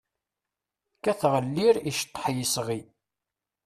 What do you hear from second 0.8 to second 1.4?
Kkateɣ